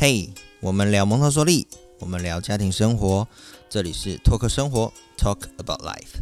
[0.00, 1.66] 嘿，我们聊蒙特梭利，
[1.98, 3.26] 我们聊家庭生活，
[3.68, 6.20] 这里是托克生活，Talk about life。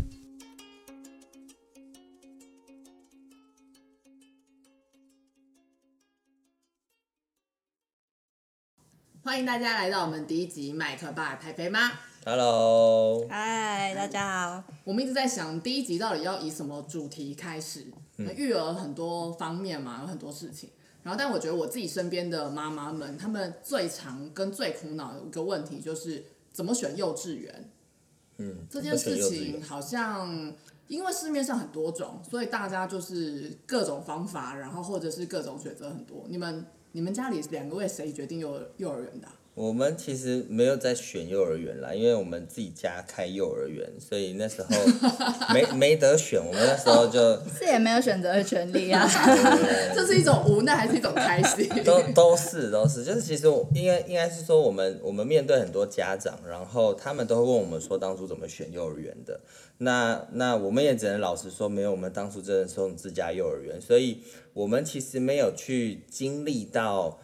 [9.23, 11.93] 欢迎大家来到我们第一集麦克爸台北妈
[12.25, 14.65] ？Hello，嗨，大家好。
[14.85, 17.87] 我们一直在想第一集到底要以什么主题开始。
[18.17, 20.71] 那育儿很多方面嘛，有很多事情。
[21.07, 27.71] 然后，但我觉得我自己身边的妈妈们，她们最常跟最苦恼的一个问题就是怎么选幼稚园。
[28.39, 30.53] 嗯，这件事情好像
[30.89, 36.25] 因为市面上很多种，所以大家就是各种方法，然后或者是各种选择很多。
[36.29, 44.69] 你们你们家里两个为谁决定幼幼儿园的啊、我们其实没有在选幼儿园啦，因为我们自己家开幼儿园，所以那时候
[45.55, 46.39] 没 没得选。
[46.39, 49.09] 我们那时候就是也没有选择的权利啊。
[49.95, 51.67] 这是一种无奈还是一种开心？
[51.83, 59.41] 都都是都是，就是其实我应该应该是说，我们我们面对很多家长，然后他们都会问我们说，当初怎么选幼儿园的？
[59.79, 64.21] 那那我们也只能老实说，没有，我们当初真的是用自家幼儿园，所以
[64.53, 67.19] 我们其实没有去经历到。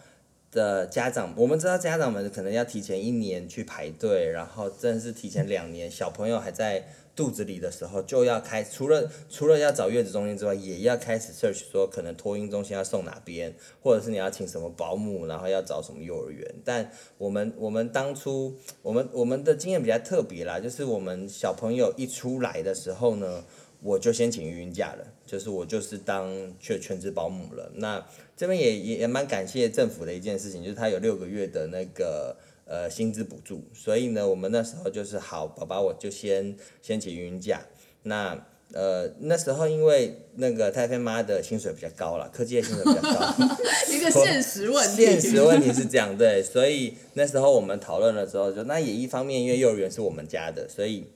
[0.53, 6.87] 的家长，我们知道家长们可能要提前一年去排队，然后真的是提前两年，小朋友还在
[7.17, 16.47] 肚子里的时候就要开，除了除了要找月子中心之外，也要开始 search 说可能托婴中心要送哪边，或者是你要请什么保姆，然后要找什么幼儿园。
[16.63, 23.45] 但我们我们当初我们我们的经验比较特别啦，就是我们小朋友一出来的时候呢，
[23.83, 26.31] 我就先请孕假了，就是我就是当
[26.61, 27.71] 全全职保姆了。
[27.75, 28.05] 那
[28.37, 37.61] 这边也也也蛮感谢政府的一件事情，就是他有六个月的那个呃薪资补助，所以呢，我们那时候就是好，宝宝我就先先请孕假。
[38.05, 43.35] 那呃那时候因为那个太妃妈的薪水比较高了，科技业薪水比较高。
[43.93, 45.05] 一个现实问题。
[45.05, 51.07] 现实问题是这样，对，所以那时候我们讨论了之后，就那也一方面因为幼儿园是我们家的，所以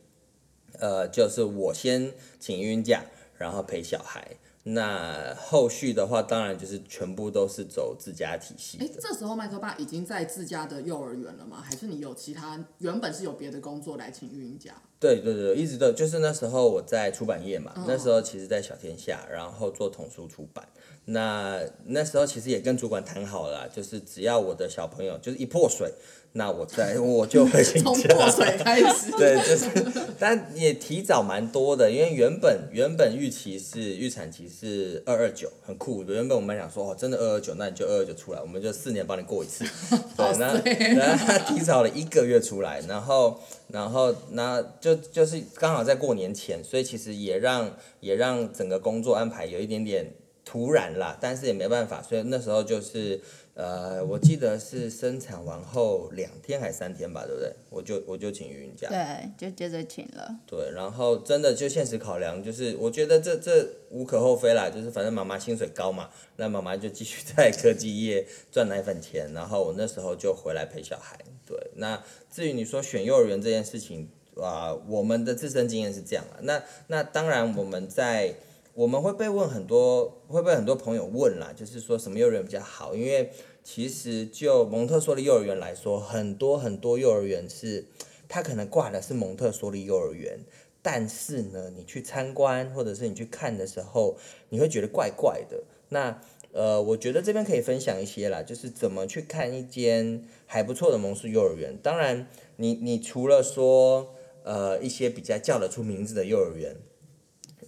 [0.80, 3.02] 呃，就是我先请孕假，
[3.38, 4.36] 然后陪小孩。
[4.68, 11.62] 那后续的话，当然就是全部都是走自家体系哎，这时候麦克爸已经在自家的幼儿园了吗？
[11.62, 14.74] 还是你有其他原本是有别的工作来请孕假？
[14.98, 20.66] 对对对，一直都就是那时候我在出版业嘛，那时候其实在小天下，然后做童书出版。
[21.08, 25.92] 那那时候其实也跟主管谈好了，就是只要我的小朋友就是一破水，
[26.32, 27.94] 那我在我就会请 从。
[27.94, 29.12] 破水开始。
[29.12, 29.70] 对，就是，
[30.18, 36.02] 但也提早蛮多的，因为原本原本预期是预产期是二二九，很酷。
[36.02, 39.64] 原本我们想说，哦，真的二二九，那你就二二九出来，我们就四年帮你过一次。
[40.16, 50.12] 对，那然后他提早了一个月出来，然后然后那就就是刚好在过年前，所以其实也让也让整个工作安排有一点点
[50.46, 53.20] 突然啦，但是也没办法，所以那时候就是
[53.54, 57.52] 呃，我记得是生产完后两天还三天吧，对不对？
[57.68, 58.88] 我就我就请孕假。
[58.88, 60.38] 对，就接着请了。
[60.46, 71.18] 对，然后真的就现实考量，就是我觉得这这无可厚非啦，就是反正妈妈薪水高嘛，那妈妈就继续在科技业赚奶粉钱，然后我那时候就回来陪小孩。
[71.44, 74.08] 对，那至于你说选幼儿园这件事情
[74.40, 78.34] 啊、我们的自身经验是这样啊，那那当然我们在
[78.76, 83.30] 我们会被问很多，会被很多朋友问啦，就是说什么幼儿园比较好，因为
[83.64, 87.86] 其实就蒙特梭利幼儿园来说，很多很多幼儿园是
[88.28, 90.40] 它可能挂的是蒙特梭利幼儿园，
[90.82, 94.18] 但是呢，你去参观或者是你去看的时候，
[94.50, 95.64] 你会觉得怪怪的。
[95.88, 96.20] 那
[96.52, 101.78] 呃，我觉得这边可以分享一些啦，就是怎么去看一间还不错的蒙氏幼儿园。
[101.82, 106.76] 当然你，你除了说呃一些比较叫得出名字的幼儿园，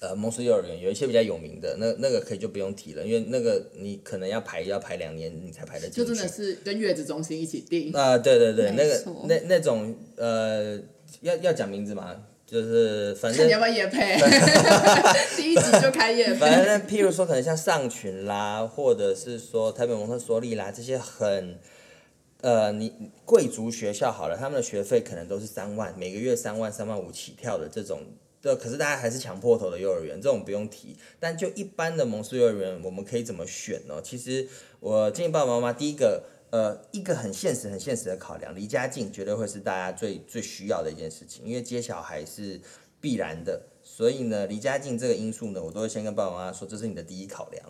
[0.00, 5.97] 呃蒙氏幼儿园有一些比较有名的，那那个可以就不用提了，因为那个你可能要排要排两年你才排得进去。
[6.00, 7.93] 就真的是跟月子中心一起订。
[7.93, 10.78] 啊、对对对，那个那那种呃，
[11.22, 12.15] 要要讲名字吗，
[12.47, 14.16] 就是反正看你要不要夜配？
[15.37, 16.65] 第一集就开夜反配。
[16.65, 21.59] 正譬如说，可能像上群啦，或者是说台北蒙特梭利啦，这些很
[22.41, 22.92] 呃，你
[23.24, 28.03] 贵族学校好了，他们的学费可能都是三万，每个月三万、三万五起跳的这种。
[28.40, 30.96] 对，可是大家还是抢破头的幼儿园，这种不用提。
[31.18, 34.00] 但就一般的蒙氏幼儿园，我们可以怎么选呢？
[34.02, 34.48] 其实
[34.80, 42.60] 我建议爸爸妈妈，第一个，呃，一个很现实、很现实的考量，离家近绝对会是大家最最需要的一件事情，因为接小孩是
[43.00, 43.62] 必然的。
[43.82, 47.64] 所以呢，离家近这个因素呢，我都会先跟爸爸妈妈说，这是你的第一考量。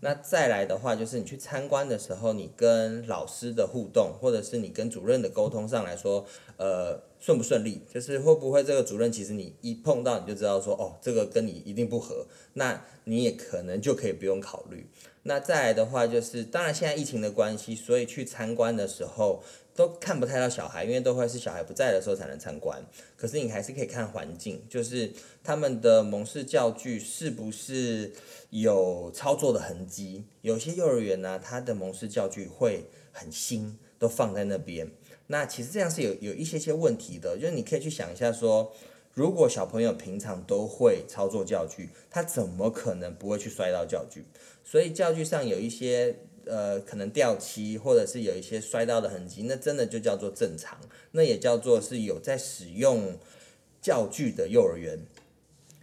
[0.00, 6.24] 那再来的话，就是你去参观的时候，你跟老师的互动，或者是你跟主任的沟通上来说，
[6.56, 14.86] 呃，顺不顺利，就是会不会这个主任其实你一碰到你就知道说，哦，这个跟你一定不合，那你也可能就可以不用考虑。
[15.22, 19.42] 那再来的话就是，当然现在疫情的关系，所以去参观的时候
[19.74, 22.84] 都看不太到小孩，因为都会是小孩不在的时候才能参观。
[23.16, 25.10] 可是你还是可以看环境，就是
[25.42, 28.12] 他们的蒙氏教具是不是
[28.50, 30.24] 有操作的痕迹。
[30.42, 34.90] 有些幼儿园呢、它的蒙氏教具会很新，都放在那边。
[35.28, 38.72] 那其实这样是有有一些些问题的，就是你可以去想一下说，
[39.14, 44.24] 如果小朋友平常都会操作教具，他怎么可能不会去摔到教具？
[44.62, 50.78] 所以教具上有一些呃可能掉漆，或者是有一些摔到的痕迹，那真的就叫做正常，
[51.12, 53.18] 那也叫做是有在使用
[53.80, 54.98] 教具的幼儿园。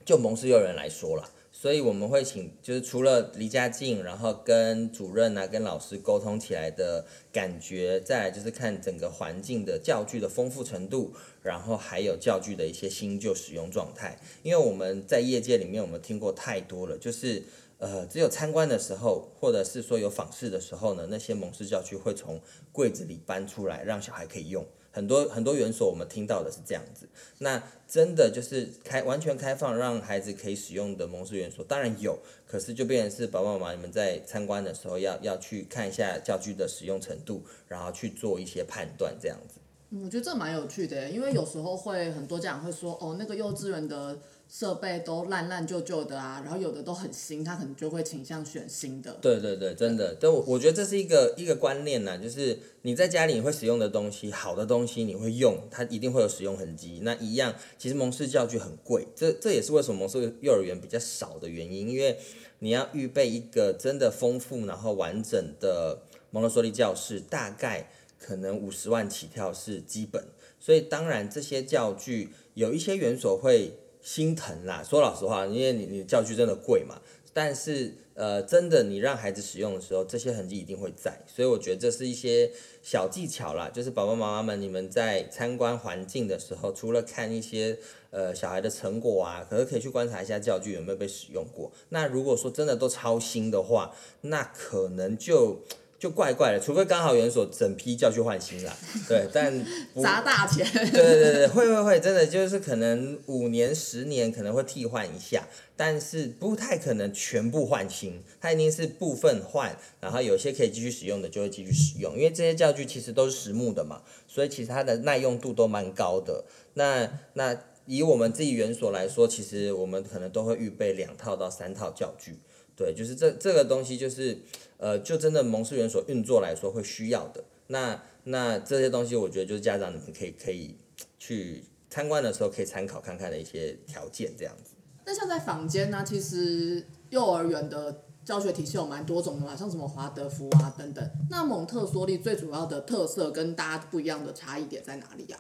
[0.04, 1.30] 就蒙氏幼儿园来说啦，
[1.62, 11.14] 所以我们会请，就是除了离家近，然后跟主任啊、跟老师沟通起来的感觉，再来就是看整个环境的教具的丰富程度，
[11.44, 14.18] 然后还有教具的一些新旧使用状态。
[14.42, 17.44] 因为我们在业界里面，我们听过太多了，就是
[17.78, 22.42] 呃，只有参观的时候，或者是说有访视的时候呢，那些蒙氏教具会从
[22.72, 24.66] 柜子里搬出来，让小孩可以用。
[24.92, 27.08] 很多很多元素我们听到的是这样子，
[27.40, 39.60] 那真的就是开完全开放让孩子可以使用的蒙氏元素，当然有，可是就变成是爸爸妈妈你们在参观的时候要要去看一下教具的使用程度，然后去做一些判断这样子。
[40.04, 44.18] 我觉得这蛮有趣的，因为有时候会很多家长会说，哦，那个幼稚园的
[44.54, 49.18] 设备都烂烂旧旧的啊，然后有的都很新，他可能就会倾向选新的。
[49.22, 57.00] 对对对，真的，但我我觉得这是一个一个观念呐，就是你在家里你会使用的东西，好的东西你会用，它一定会有使用痕迹。
[57.04, 62.20] 那一样，其实蒙氏教具很贵，这这也是为什么蒙氏幼儿园比较少的原因，因为
[62.60, 67.90] 你要预备一个真的丰富然后完整的蒙特梭利教室，大概
[68.20, 70.26] 可能五十万起跳是基本，
[70.60, 74.84] 所以当然这些教具有一些园所会心疼啦。
[74.84, 77.02] 说老实话，因为你你教具真的贵嘛，
[77.34, 82.52] 但是呃，真的你让孩子使用的时候，这些痕迹一定会在，所以我觉得这是一些
[82.84, 91.72] 小技巧啦，就是爸爸妈妈们你们在参观环境的时候，除了看一些呃小孩的成果啊，可是可以去观察一下教具有没有被使用过。
[91.90, 95.62] 那如果说真的都超新的话，那可能就。
[96.02, 98.76] 就怪怪的，除非刚好园所整批教具换新啦，
[99.08, 99.54] 对，但
[99.94, 116.46] 不砸大钱， 对对对，会会会，真的就是可能五年十年可能会替换一下，但是不太可能全部换新，它一定是部分换，然后有些可以继续使用的就会继续使用，因为这些教具其实都是实木的嘛，所以其实它的耐用度都蛮高的。
[116.74, 117.56] 那那
[117.86, 122.40] 以我们自己园所来说，其实我们可能都会预备两套到三套教具，
[122.82, 124.40] 对，就是这这个东西就是。
[124.82, 130.76] 呃，就真的蒙氏园所运作来说会需要的，那那这些东西，我觉得就是家长你们可以可以
[131.20, 134.74] 去参观的时候可以参考看看的一些条件这样子。
[135.06, 141.12] 那像在坊间呢、其实幼儿园的教学体系有蛮多种的嘛，像什么华德福啊等等。
[141.30, 145.40] 那蒙特梭利最主要的特色跟大家不一样的差异点在哪里呀、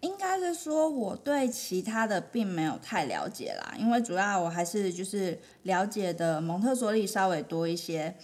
[0.00, 8.14] 应该是说我对其他的并没有太了解啦，因为主要我还是就是了解的蒙特梭利稍微多一些。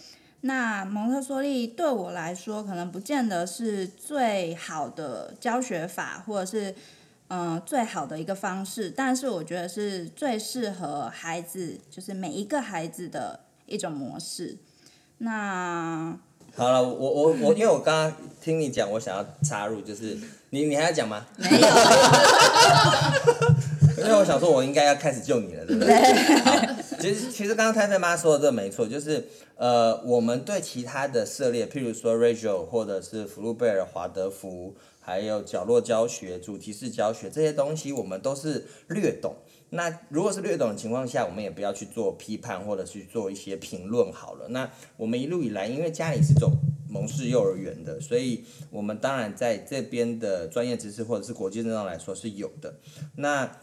[0.41, 6.75] 那蒙特梭利对我来说，可能不见得是最好的教学法，或者是
[7.27, 14.55] 嗯、最好的一个方式，但是我觉得是最适合孩子，就是每一个孩子的一种模式。
[15.17, 16.15] 那
[16.55, 20.17] 好了，我我我，因为我刚刚听你讲，我想要插入，就是
[20.51, 21.25] 你你还要讲吗？
[21.37, 21.67] 没有，
[23.97, 25.93] 因为我想说，我应该要开始救你了，对不对？
[26.39, 26.55] 好，
[26.99, 39.35] 其实其实刚刚太太妈说的这没错，就是呃，我们对其他的涉猎，譬如说 Rachel 或者是福禄贝尔、华德福，还有角落教学、主题式教学这些东西，我们都是略懂。
[39.75, 44.47] 那如果是略懂的情况下，我们也不要去做批判或者去做一些评论好了。
[44.49, 46.51] 那我们一路以来，因为家里是走
[46.89, 52.79] 蒙氏幼儿园的，所以我们当然在这边的专业知识或者是国际证来说是有的。
[53.17, 53.57] 那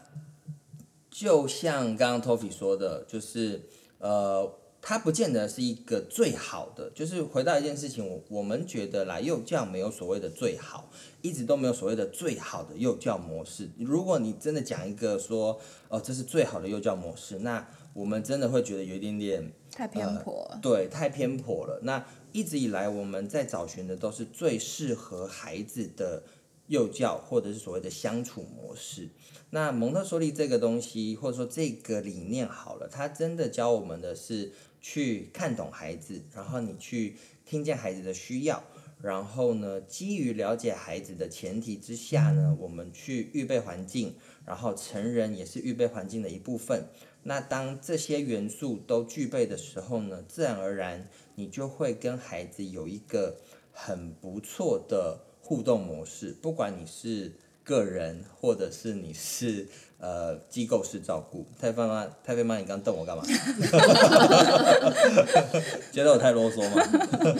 [1.10, 4.50] 就像刚刚 Toffy 说的，就是呃，
[4.82, 6.90] 它不见得是一个最好的。
[6.90, 10.90] 就是回到一件事情，我我们觉得来，幼教没有所谓的最好，
[11.22, 13.70] 一直都没有所谓的最好的幼教模式。
[13.78, 15.58] 如果你真的讲一个说，
[15.88, 20.58] 哦、这是最好的幼教模式，那我们真的会觉得有一点点太偏颇了。
[20.60, 21.78] 对，太偏颇了。
[21.84, 26.24] 那一直以来我们在找寻的都是最适合孩子的
[26.66, 29.10] 幼教，或者是所谓的相处模式。
[29.50, 34.50] 那蒙特梭利这个东西，或者说这个理念好了，它真的教我们的是
[34.82, 38.62] 去看懂孩子，然后你去听见孩子的需要，
[39.00, 46.88] 然后呢，基于了解孩子的前提之下呢，我们去预备环境，然后成人也是预备环境的一部分。
[47.22, 53.38] 那当这些元素都具备的时候呢，自然而然你就会跟孩子有一个
[53.70, 59.68] 很不错的互动模式，不管你是个人或者是你是
[60.02, 61.46] 呃机构式照顾。
[61.60, 63.22] 太妃妈，太妃妈，你刚瞪我干嘛？
[65.92, 66.82] 觉得我太啰嗦吗？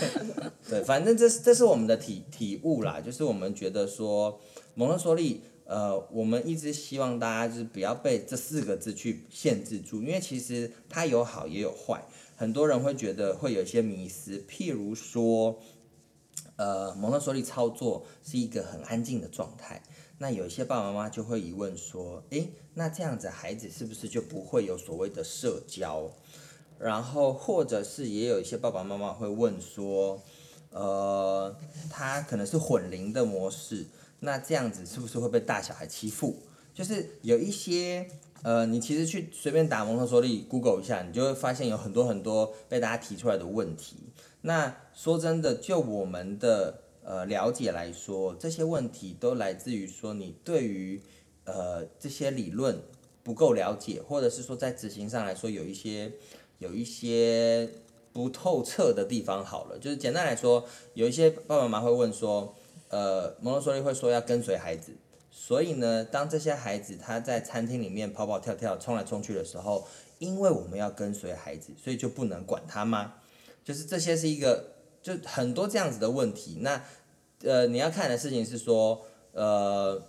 [0.71, 4.41] 对，反正这是这是我们的体体悟啦，就是我们觉得说
[4.75, 12.01] 蒙特梭利，呃，我们一直希望大家就是不要被这四个字去限制住，因为其实它有好也有坏，
[12.37, 15.59] 很多人会觉得会有一些迷失，譬如说，
[16.57, 19.83] 呃，蒙特梭利操作是一个很安静的状态，
[20.23, 26.09] 那有一些爸爸妈妈就会疑问说，诶，那这样子孩子是不是就不会有所谓的社交？
[26.79, 30.23] 然后或者是也有一些爸爸妈妈会问说，
[30.71, 31.53] 呃，
[31.91, 33.87] 他可能是混龄的模式，
[34.21, 36.37] 那这样子是不是会被大小孩欺负？
[36.73, 38.07] 就是有一些
[38.43, 43.97] 呃，你其实去随便打蒙特梭利 Google 一下，你就会发现有很多很多被大家提出来的问题。
[44.43, 51.03] 那说真的，就我们的呃了解来说，这些问题都来自于说你对于
[51.45, 52.81] 呃这些理论
[53.23, 56.13] 不够了解，或者是说在执行上来说有一些。
[56.59, 57.69] 有一些
[58.13, 62.55] 不透彻的地方，好了，就是简单来说，有一些爸爸妈妈会问说，
[62.89, 64.93] 呃，蒙特梭利会说要跟随孩子，
[65.33, 69.89] 所以呢，当这些孩子他在餐厅里面跑跑跳跳、冲来冲去的时候，
[70.21, 73.15] 因为我们要跟随孩子，所以就不能管他吗？
[73.65, 74.72] 就是这些是一个，
[75.03, 76.59] 就很多这样子的问题。
[76.61, 76.83] 那
[77.43, 80.01] 呃，你要看的事情是说，呃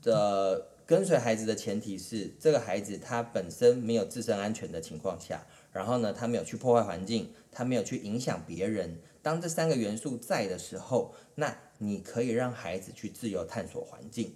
[0.00, 5.44] 的跟随孩子的前提是，这个孩子他本身没有自身安全的情况下。
[5.72, 9.00] 然后呢，他没有去破坏环境，他没有去影响别人。
[9.22, 14.34] 当这三个元素在的时候，那你可以让孩子去自由探索环境。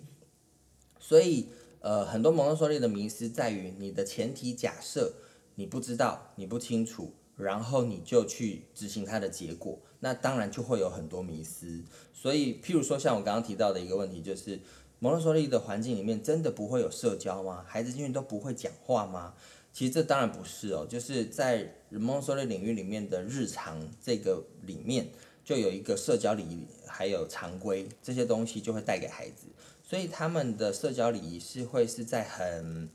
[0.99, 1.51] 所以，
[1.81, 5.13] 呃，很多蒙特梭利的迷失在于你的前提假设
[5.57, 11.85] 你不知道，你不清楚，然后你就去执行它的结果，那当然就会有很多迷失。
[12.13, 14.59] 所以，譬如说像我刚刚提到的一个问题，就是
[14.99, 17.65] 蒙特梭利的环境里面真的不会有社交吗？
[17.69, 19.35] 孩子进去都不会讲话吗？
[19.73, 25.11] 其实这当然不是哦，就是在蒙特梭利领域里面的日常这个里面，
[25.45, 29.47] 就有一个社交礼仪，还有常规这些东西就会带给孩子，
[29.83, 32.89] 所以他们的社交礼仪是会是在很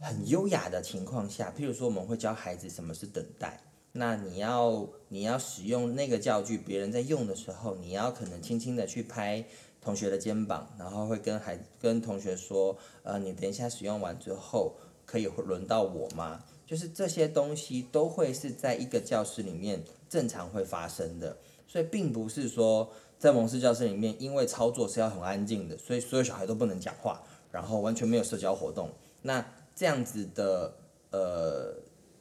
[0.00, 3.60] 很优雅的情况下，譬如说我们会教孩子什么是等待，
[3.92, 9.44] 那你要你要使用那个教具，别人在用的时候，你要可能轻轻的去拍
[9.80, 14.74] 同学的肩膀，然后会跟孩跟同学说，呃，你等一下使用完之后。
[15.06, 16.40] 可以轮到我吗？
[16.64, 22.88] 就是这些东西都会是在一个教室里面正常会发生的，所以并不是说
[23.18, 28.88] 在蒙氏教室里面，因为操作是要很安静的，所以所有小孩都不能讲话，然后完全没有社交活动。
[29.22, 30.74] 那这样子的
[31.10, 31.74] 呃，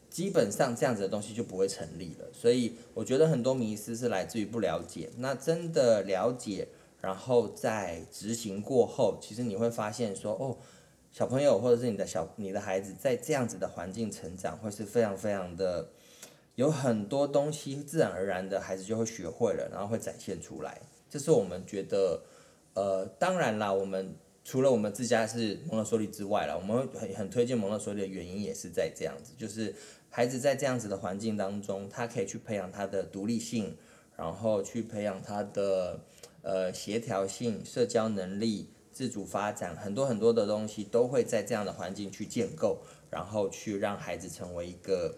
[0.10, 2.26] 基本上这样子的东西就不会成立了。
[2.34, 5.10] 所以我觉得很多迷思是来自于不了解。
[5.18, 6.68] 那真的了解，
[7.02, 10.58] 然后在执行过后，其实你会发现说哦。
[11.12, 15.90] 小朋友或者是你的小你的孩子在这样子的环境成长，会是非常非常的
[16.54, 20.80] 有很多东西自然而然的孩子就会学会了，然后会展现出来。
[21.10, 22.22] 这是我们觉得，
[22.76, 24.14] 呃，当然啦，我们
[24.50, 29.76] 除了我们自家是蒙特梭利之外了，我们很很推荐蒙特梭利的原因也是在这样子，就是
[30.10, 33.78] 孩子在这样子的环境当中，他可以去培养他的独立性，
[34.18, 36.00] 然后去培养他的
[36.42, 38.72] 呃协调性、社交能力。
[38.92, 45.16] 自主发展很多很多的东西都会在这样的环境去建构，然后去让孩子成为一个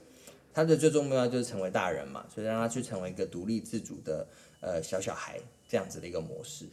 [0.54, 4.28] 他的最终目标就是成为大人嘛，所以让他去成为一个独立自主的
[4.60, 6.66] 呃小小孩这样子的一个模式。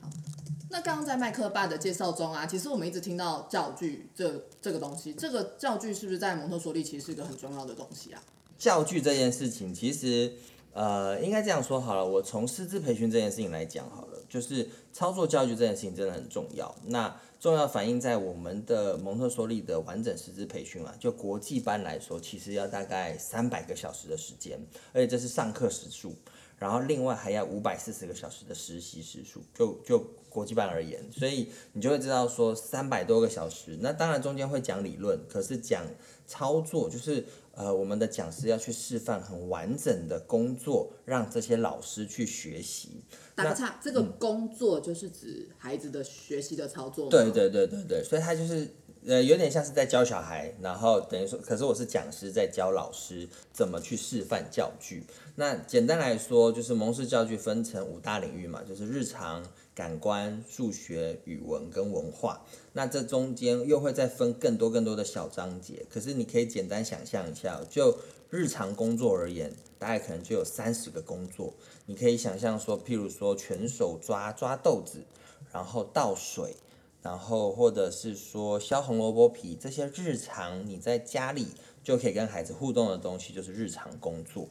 [0.71, 8.23] 那刚刚在麦克爸的介绍中啊，其实我们一直听到教具这这个东西，这个教具是不是在蒙特梭利其实是一个很重要的东西啊？
[8.59, 10.33] 教具这件事情其实
[10.73, 14.19] 呃应该这样说好了，我从师资培训这件事情来讲好了。
[14.29, 24.61] 就是操作教具这件事情真的很重要，那重要反映在我们的蒙特梭利的完整师资培训啊，就国际班来说，其实要大概三百个小时的时间，
[24.93, 26.15] 而且这是上课时数，
[26.59, 29.99] 然后另外还要五百四十个小时的实习时数，就就
[30.29, 35.87] 国际班而言，所以你就会知道说三百多个小时，那当然中间会讲理论，可是讲
[36.27, 37.25] 操作就是。
[37.59, 43.03] 呃，我们的讲师要去示范很完整的工作，让这些老师去学习。
[43.35, 47.11] 打个岔，这个工作就是指孩子的学习的操作。
[47.11, 48.65] 对对对对对，所以他就是
[49.07, 55.05] 呃，有点像是在教小孩，然后等于说，可是我是讲师在教老师怎么去示范教具。
[55.37, 62.45] 那简单来说，就是蒙氏教具分成五大领域嘛，就是日常、感官、数学、语文跟文化。
[62.73, 65.87] 那这中间又会再分更多更多的小章节。
[65.89, 67.97] 可是你可以简单想象一下，就
[68.31, 71.55] 日常工作而言，大概可能就有三十个工作。
[71.87, 75.05] 你可以想象说，譬如说全手抓抓豆子，
[75.53, 76.57] 然后倒水。
[77.03, 81.47] 然后或者是说削红萝卜皮这些日常你在家里
[81.83, 84.49] 就可以跟孩子互动的东西，就是日常工作。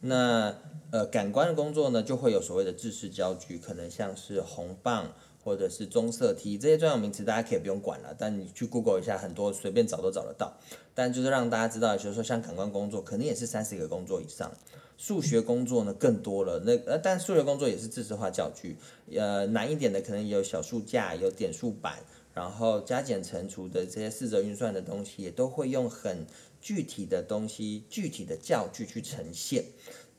[0.00, 0.54] 那
[0.90, 8.14] 呃感官的工作呢，就会有所谓的制式教具，可能像是红棒或者是棕色梯这些专有名词，大家可以不用管了。
[8.16, 10.52] 但你去 Google 一下，很多随便找都找得到。
[10.94, 14.52] 但就是让大家知道，就是说像感官工作，肯定也是三十个工作以上。
[14.96, 18.76] 数学工作呢更多了，那呃，但数学工作也是知识化教具，
[19.14, 21.98] 呃，难一点的可能有小数架、有点数板，
[22.32, 26.26] 然后加减乘除的这些四则运算的东西，也都会用很
[26.60, 29.66] 具体的东西、具体的教具去呈现。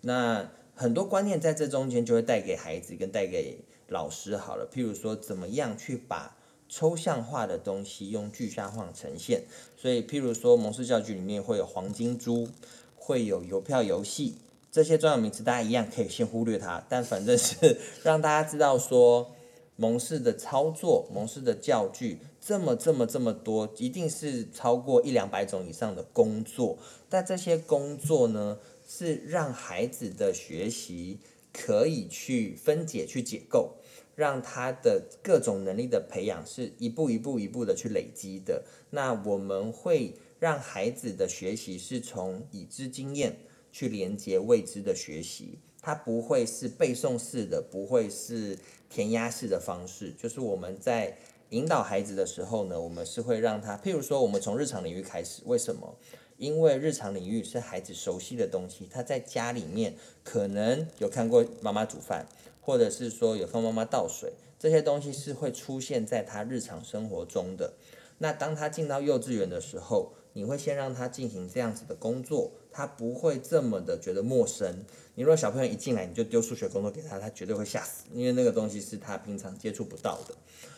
[0.01, 3.57] 那很多观念在这中间就会带给孩子跟带给
[3.87, 6.37] 老师好了，譬如说怎么样去把
[6.69, 9.45] 抽象化的东西用具象化呈现。
[9.75, 12.47] 所以譬如说蒙氏教具里面会有黄金珠，
[12.95, 14.35] 会有邮票游戏。
[14.77, 19.31] 这些专有名词大家一样可以先忽略它，但反正是 让大家知道说，
[19.75, 26.77] 蒙氏的操作、蒙氏的教具这么这么这么多，一定是超过一两百种以上的工作。
[27.09, 33.77] 但这些工作呢，是让孩子的学习可以去分解、去解构，
[34.13, 38.63] 让他的各种能力的培养是一步一步一步的去累积的。
[38.91, 43.39] 那我们会让孩子的学习是从已知经验。
[43.77, 48.57] 去连接未知的学习，它不会是背诵式的，不会是
[48.89, 50.11] 填鸭式的方式。
[50.17, 51.15] 就是我们在
[51.51, 55.43] 引导孩子的时候呢，我们是会让他，譬如说，我们从日常领域开始。
[55.45, 55.95] 为什么？
[56.37, 59.93] 因为日常领域是孩子熟悉的东西，他在家里面
[60.23, 62.25] 可能有看过妈妈煮饭，
[62.59, 67.73] 或者是说有看妈妈倒水，这些东西是会出现在他日常生活中的。
[68.19, 72.51] 那当他进到幼稚园的时候，你会先让他进行这样子的工作。
[72.71, 74.85] 他不会这么的觉得陌生。
[75.15, 80.35] 你如果小朋友一进来你就丢数学工作给他，他绝对会吓死，因为那个东西是他平常接触不到的。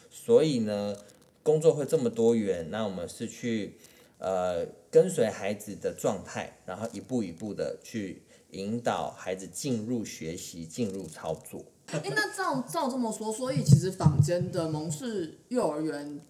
[0.10, 0.96] 所以呢，
[1.44, 3.76] 工作会这么多元，那我们是去
[4.18, 11.66] 呃跟随孩子的状态，然后一步一步的去引导孩子进入学习、进入操作。
[11.88, 16.22] 哎，那照照这么说，所以其实坊间的蒙氏幼儿园。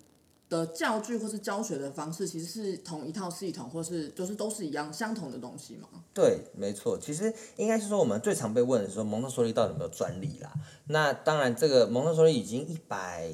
[0.49, 5.87] 的教具或是教学的方式，其实是同一套系统，或是就是都是一样相同的东西吗？
[6.11, 6.97] 对，没错。
[6.99, 10.51] 其实应该是说，我们最常被问的是说，蒙特梭利到底有没有专利啦？
[10.87, 13.31] 那当然，这个蒙特梭利已经一百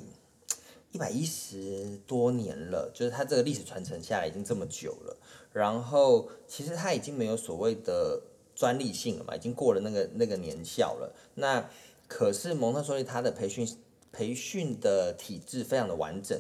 [0.92, 5.18] 一百一十多年了，就是它这个历史传承下来已经这么久了。
[5.54, 8.22] 然后，其实它已经没有所谓的
[8.54, 11.16] 专利性了嘛，已经过了那个那个年效了。
[11.36, 11.70] 那
[12.10, 13.66] 可是蒙特梭利它的培训
[14.12, 16.38] 培训的体制非常的完整。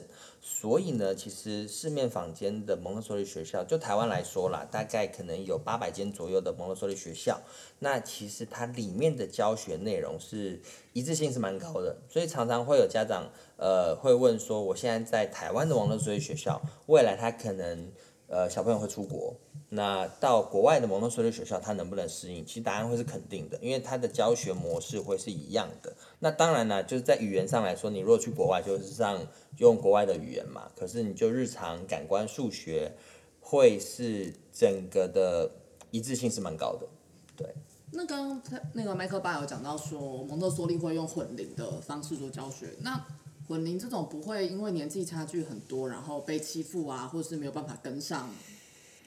[0.48, 7.42] 所以呢，其实市面坊间的蒙特梭利学校，就台湾来说啦，大概可能有八百间左右的蒙特梭利学校。
[7.80, 10.62] 那其实它里面的教学内容是
[10.94, 17.92] 一致性是蛮高的，所以常常会有家长呃会问说，我现在在台湾的蒙特梭利学校，未来他可能
[18.28, 19.34] 呃小朋友会出国。
[19.70, 22.46] 那到国外的蒙特梭利学校，他能不能适应？
[22.46, 25.94] 其实答案会是肯定的，因为他的教学模式会是一样的。
[26.20, 29.20] 那当然呢，就是在语言上来说，你如果去国外，就是上
[29.58, 30.70] 用国外的语言嘛。
[30.76, 32.94] 可是你就日常感官数学，
[33.42, 35.52] 会是整个的
[35.92, 36.88] 一致性是蛮高的。
[37.36, 37.54] 对。
[37.92, 42.70] 那刚刚那个麦克爸有讲到说，蒙特梭利会用混龄的方式做教学。
[42.82, 43.06] 那
[43.48, 48.30] 混龄这种不会因为年纪差距很多，然后被欺负啊，或者是没有办法跟上？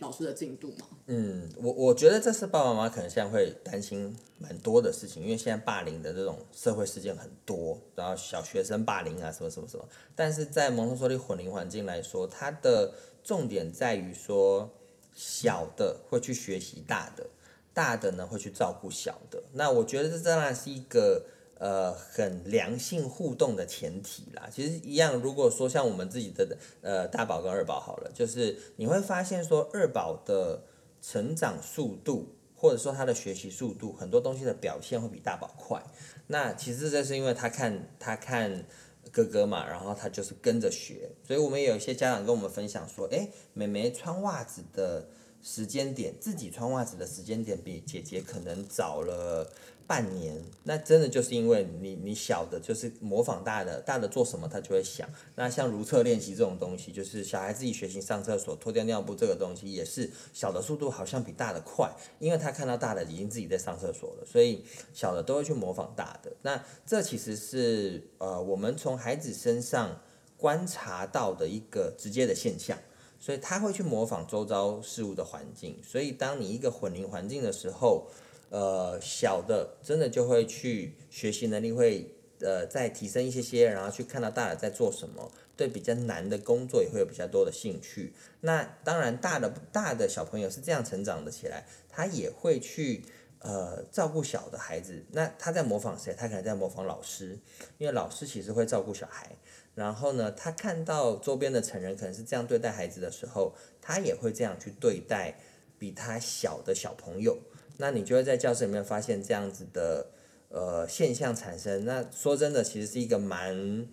[0.00, 0.86] 老师的进度吗？
[1.06, 9.84] 嗯，我我觉得这是爸爸妈妈可能现在会担心蛮多的事情，因为现在霸凌的这种社会事件很多，然后小学生霸凌啊什么什么什么。
[10.14, 14.70] 但是在蒙特梭利混龄环境来说，它的重点在于说，
[15.12, 17.26] 小的会去学习大的，
[17.74, 19.42] 大的呢会去照顾小的。
[19.54, 21.24] 那我觉得这当然是一个。
[21.58, 25.14] 呃，很良性互动的前提啦，其实一样。
[25.16, 30.62] 如果说像我们自己的呃大宝跟二宝好了，就是你会发现说二宝的
[31.02, 35.82] 成长速度，或者说他的学习速度，很多东西的表现会比大宝快。
[36.28, 38.64] 那其实这是因为他看他看
[39.10, 41.10] 哥哥嘛，然后他就是跟着学。
[41.26, 45.08] 所以我们有一些家长跟我们分享说，哎，妹妹穿袜子的
[45.42, 49.50] 时间点，自己穿袜子的时间点比姐姐可能早了
[49.86, 55.08] 半年，那真的就是因为你你小的，就是模仿大的，大的做什么他就会想。
[55.36, 66.30] 那像如厕练习这种东西，就是小孩自己学习上厕所脱掉尿布这个东西，也是小的速度好像比大的快，因为他看到大的已经自己在上厕所了，所以小的都会去模仿大的。
[66.42, 70.02] 那这其实是呃我们从孩子身上
[70.36, 72.76] 观察到的一个直接的现象。
[73.18, 78.06] 所以他会去模仿周遭事物的环境，所以当你一个混龄环境的时候，
[78.50, 88.14] 呃，小的真的就会去学习能力会呃再提升一些些，然后去看到大的在做什么，对比较难的工作也会有比较多的兴趣。
[88.40, 93.04] 那当然大的大的小朋友是这样成长的起来，他也会去
[93.40, 95.04] 呃照顾小的孩子。
[95.10, 96.14] 那他在模仿谁？
[96.16, 97.36] 他可能在模仿老师，
[97.78, 99.36] 因为老师其实会照顾小孩。
[99.78, 105.38] 然后呢，他看到周边的成人可能是这样对待孩子的时候，他也会这样去对待
[105.78, 107.38] 比他小的小朋友。
[107.76, 110.08] 那你就会在教室里面发现这样子的
[110.48, 111.84] 呃现象产生。
[111.84, 113.86] 那说真的，其实是一个蛮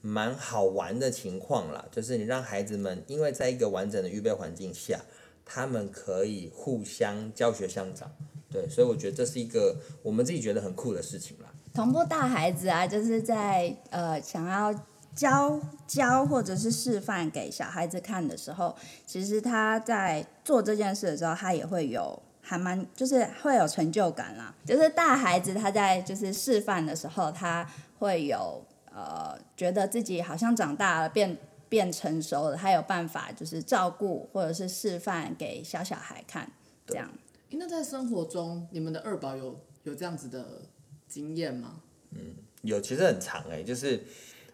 [0.00, 5.00] 蛮好玩的情况啦，就是你让孩子们因为在一个完整的预备环境下，
[5.44, 8.08] 他们可以互相教学相长。
[8.48, 11.52] 对，所以我觉得这是一个我们自己觉得很酷的事情啦。
[11.74, 14.72] 同步大孩子啊，就是在呃想要。
[15.14, 18.74] 教教或者是示范给小孩子看的时候，
[19.06, 24.54] 其实他在做这件事的时候，他也会有还蛮就是会有成就感啦。
[24.64, 31.36] 就是大孩子他在就是示范的时候，他会有呃觉得自己好像长大了，变
[31.68, 36.50] 变成熟了，他有办法就是照顾或者是示范给小小孩看
[36.86, 37.10] 这样。
[37.50, 40.62] 那在生活中，你们的二宝有有这样子的
[41.06, 41.82] 经验吗？
[42.12, 44.02] 嗯，有，其实很长哎，就是。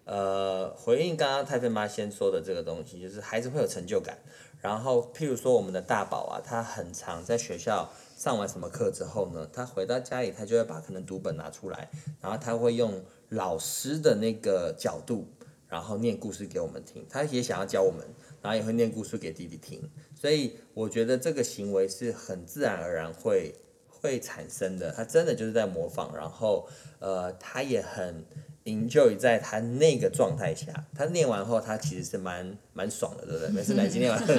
[0.09, 4.17] 呃，回应刚刚太妃妈先说的这个东西，就是孩子会有成就感。
[4.59, 11.91] 然后，譬如说我们的大宝啊，他很常在学校上完什么课之后呢，他回到家里，他就会把可能读本拿出来，
[12.23, 15.29] 然后他会用老师的那个角度，
[15.69, 17.05] 然后念故事给我们听。
[17.11, 18.03] 他也想要教我们，
[18.41, 19.79] 然后也会念故事给弟弟听。
[20.19, 23.55] 所以我觉得这个行为是很自然而然会
[23.89, 24.91] 会产生的。
[24.91, 26.67] 他真的就是在模仿，然后
[26.99, 28.25] 呃，他也很。
[28.69, 33.49] Enjoy 在他那个状态下，他念完后，他其实是蛮蛮爽的，对不对？
[33.49, 34.37] 每次来今天晚上，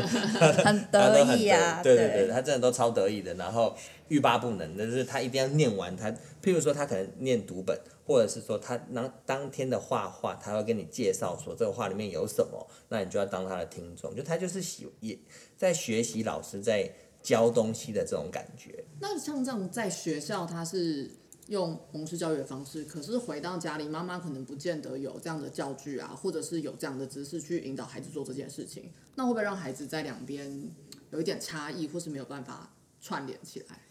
[0.64, 3.76] 很得意啊，对对对，他真的都超得意的，然后
[4.10, 5.98] 欲罢不能，就是他一定要念完。
[5.98, 6.12] 他
[6.44, 15.18] 譬如说，他可能念读本，或者是说他当当天的画画，他会跟你介绍说这个画里面有什么，那你就要当他的听众，就他就是喜也
[15.58, 16.90] 在学习老师在
[17.24, 18.84] 教东西的这种感觉。
[19.00, 21.10] 那像这种在学校，他是。
[21.50, 30.70] 用蒙氏教育的方式，可是回到家里，妈妈可能不见得有这样的教具啊，或者是有这样的知识去引导孩子做这件事情，那会不会让孩子在两边
[31.10, 33.82] 有一点差异，或是没有办法串联起来？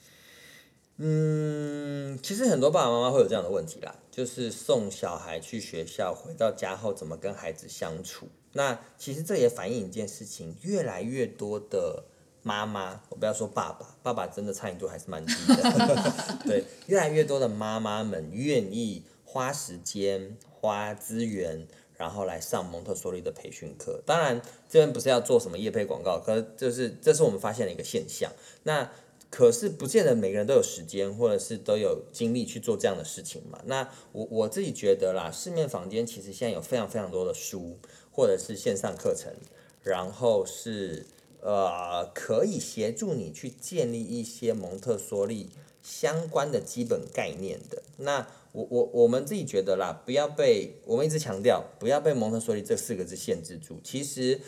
[0.99, 8.29] 嗯，其实很多爸爸妈妈会有这样的问题啦，就是送小孩去学校，回到家后怎么跟孩子相处？
[8.53, 12.05] 那其实这也反映一件事情，越来越多的。
[12.49, 16.13] 妈妈，我不要说爸爸，爸爸真的参与度还是蛮低的。
[16.49, 24.03] 对，越来越多的妈妈们愿意花时间、花资源，然后来上蒙特梭利的培训课。
[24.07, 28.33] 当然，这边不是要做什么业配广告，可是就是这是我们发现的一个现象。
[28.63, 28.91] 那
[29.29, 33.61] 可是不见得每个人都有时间，或者是都有精力去做这样的事情嘛。
[33.67, 37.77] 那我我自己觉得啦，市面坊间其实现在有非常非常多的书，
[38.11, 39.35] 或者是线上课程，
[39.83, 41.05] 然后是。
[41.40, 45.51] 呃，可以协助你去建立一些蒙特梭利
[45.83, 47.83] 相关的基本概念的。
[47.98, 53.79] 那我我我们自己觉得啦，不要被我们一直强调，不要被蒙特梭利这四个字限制住。
[53.85, 54.40] 其实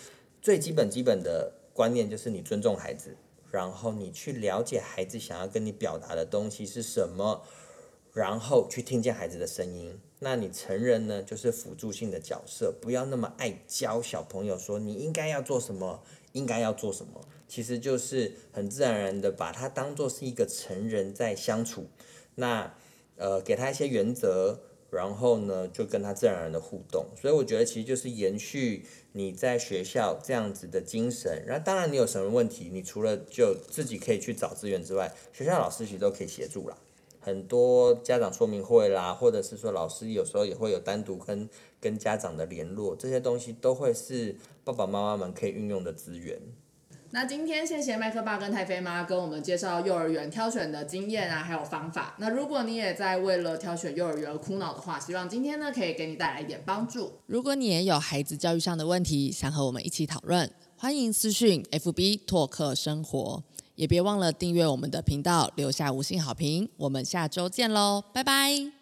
[0.43, 3.17] 最基本基本的观念就是你尊重孩子，
[3.51, 7.43] 然后你去了解孩子想要跟你表达的东西是什么，
[8.13, 9.99] 然后去听见孩子的声音。
[10.19, 16.03] 那你成人呢，就是辅助性的角色，不要那么爱教小朋友说你应该要做什么。
[16.33, 21.89] 应该要做什么，其实就是很自然而然的把他当做是一个成人在相处，
[22.37, 22.73] 那
[23.17, 31.43] 呃给他一些原则，然后呢就跟他自然而然的互动，所以我觉得其实就是延续你在学校这样子的精神。
[31.45, 36.79] 然后当然你有什么问题，你除了就自己可以去找资源之外，学校老师其实都可以协助啦。
[37.21, 46.41] 很多家长说明会啦，或者是说老师有时候也会有单独跟跟家长的联络，这些东西都会是爸爸妈妈们可以运用的资源。
[47.13, 52.15] 那今天谢谢麦克爸跟太妃妈跟我们介绍幼儿园挑选的经验啊，还有方法。
[52.19, 57.15] 那如果你也在为了挑选幼儿园而苦恼的话，希望今天呢可以给你带来一点帮助。
[57.27, 63.43] 如果你也有孩子教育上的问题，想和我们一起讨论，欢迎私讯 FB 拓客生活。
[63.81, 66.69] 也别忘了订阅我们的频道，留下五星好评。
[66.77, 68.80] 我们下周见喽，拜拜。